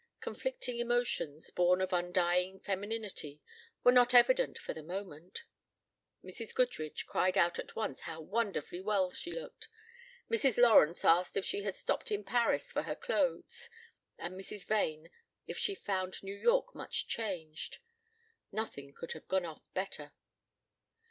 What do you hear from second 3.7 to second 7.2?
were not evident for the moment. Mrs. Goodrich